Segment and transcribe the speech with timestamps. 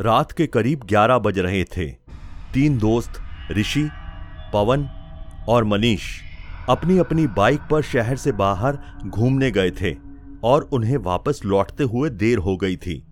[0.00, 1.86] रात के करीब 11 बज रहे थे।
[2.54, 3.20] तीन दोस्त,
[3.52, 3.88] ऋषि,
[4.52, 4.88] पवन
[5.48, 6.02] और मनीष
[6.68, 9.94] अपनी अपनी बाइक पर शहर से बाहर घूमने गए थे
[10.44, 13.02] और उन्हें वापस लौटते हुए देर हो गई थी।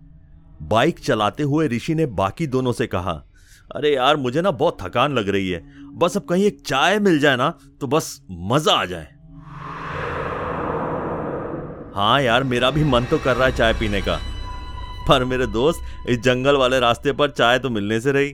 [0.63, 3.11] बाइक चलाते हुए ऋषि ने बाकी दोनों से कहा,
[3.75, 5.63] अरे यार, मुझे ना बहुत थकान लग रही है।
[5.95, 7.49] बस अब कहीं एक चाय मिल जाए ना
[7.81, 9.07] तो बस मज़ा आ जाए।
[11.95, 14.19] हाँ यार, मेरा भी मन तो कर रहा है चाय पीने का।
[15.07, 18.33] पर मेरे दोस्त इस जंगल वाले रास्ते पर चाय तो मिलने से रही।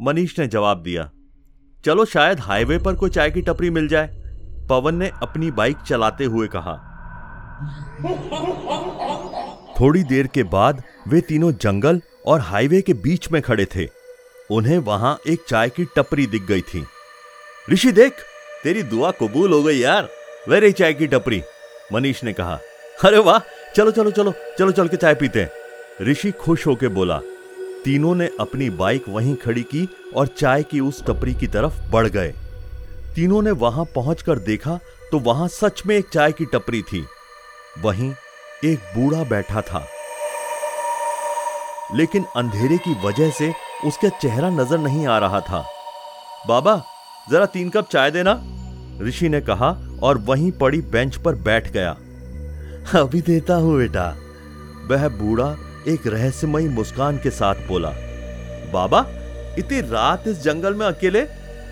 [0.00, 1.10] मनीष ने जवाब दिया,
[1.84, 4.08] चलो शायद हाईवे पर कोई चाय की टपरी मिल जाए।
[4.68, 6.74] पवन ने अपनी बाइक चलाते हुए कहा।
[9.80, 13.86] थोड़ी देर के बाद वे तीनों जंगल और हाईवे के बीच में खड़े थे।
[14.50, 16.84] उन्हें वहाँ एक चाय की टपरी दिख गई थी।
[17.68, 18.12] ऋषि देख,
[18.64, 20.08] तेरी दुआ कबूल हो गई यार।
[20.48, 21.42] वे रही चाय की टपरी,
[21.92, 22.58] मनीष ने कहा।
[22.98, 23.38] अरे वाह,
[23.74, 25.50] चलो चलो चलो चलो, चल के चाय पीते हैं।
[26.02, 27.18] ऋषि खुश होके बोला,
[27.84, 32.06] तीनों ने अपनी बाइक वहीं खड़ी की और चाय की उस टपरी की तरफ़ बढ़
[32.06, 32.32] गए।
[33.14, 34.78] तीनों ने वहाँ पहुंचकर देखा
[35.12, 37.04] तो वहाँ सच में एक चाय की टपरी थी।
[37.82, 38.12] वहीं
[38.64, 39.86] एक बूढ़ा बैठा था।
[41.94, 43.52] लेकिन अंधेरे की वजह से
[43.84, 45.64] उसका चेहरा नज़र नहीं आ रहा था।
[46.48, 46.82] बाबा,
[47.30, 48.40] जरा तीन कप चाय देना,
[49.02, 49.70] ऋषि ने कहा
[50.02, 51.90] और वहीं पड़ी बेंच पर बैठ गया।
[53.00, 54.08] अभी देता हूँ बेटा।
[54.86, 55.54] वह बूढ़ा
[55.88, 57.88] एक रहस्यमयी मुस्कान के साथ बोला,
[58.72, 58.98] बाबा,
[59.58, 61.22] इतनी रात इस जंगल में अकेले?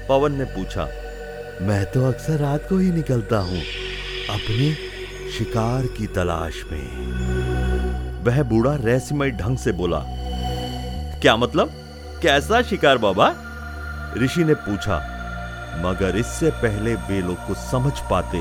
[0.09, 0.85] पवन ने पूछा,
[1.63, 3.61] मैं तो अक्सर रात को ही निकलता हूँ,
[4.31, 4.73] अपने
[5.31, 10.03] शिकार की तलाश में। वह बूढ़ा रहस्यमय ढंग से बोला,
[11.21, 11.71] क्या मतलब?
[12.23, 13.29] कैसा शिकार बाबा?
[14.19, 14.99] ऋषि ने पूछा,
[15.85, 18.41] मगर इससे पहले वे लोग कुछ समझ पाते।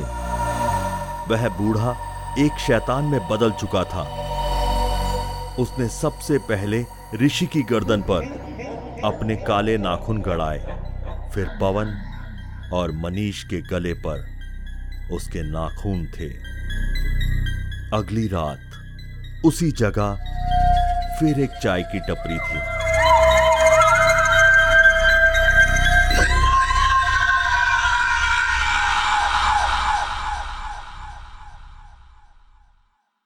[1.30, 1.96] वह बूढ़ा
[2.40, 4.19] एक शैतान में बदल चुका था।
[5.60, 6.86] उसने सबसे पहले
[7.22, 8.26] ऋषि की गर्दन पर
[9.06, 10.60] अपने काले नाखून गड़ाए।
[11.34, 11.94] फिर पवन
[12.74, 14.26] और मनीष के गले पर
[15.12, 16.30] उसके नाखून थे।
[17.98, 20.16] अगली रात उसी जगह
[21.20, 22.79] फिर एक चाय की टपरी थी।